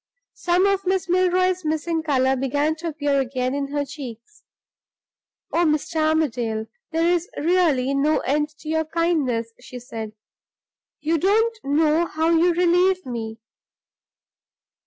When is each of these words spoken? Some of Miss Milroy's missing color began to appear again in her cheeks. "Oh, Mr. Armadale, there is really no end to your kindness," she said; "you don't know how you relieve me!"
Some 0.33 0.65
of 0.65 0.87
Miss 0.87 1.07
Milroy's 1.07 1.63
missing 1.63 2.01
color 2.01 2.35
began 2.35 2.75
to 2.77 2.87
appear 2.87 3.19
again 3.19 3.53
in 3.53 3.67
her 3.67 3.85
cheeks. 3.85 4.41
"Oh, 5.53 5.63
Mr. 5.63 5.97
Armadale, 5.97 6.65
there 6.89 7.07
is 7.07 7.29
really 7.37 7.93
no 7.93 8.17
end 8.21 8.49
to 8.61 8.67
your 8.67 8.85
kindness," 8.85 9.53
she 9.59 9.77
said; 9.79 10.13
"you 11.01 11.19
don't 11.19 11.55
know 11.63 12.07
how 12.07 12.31
you 12.31 12.51
relieve 12.51 13.05
me!" 13.05 13.37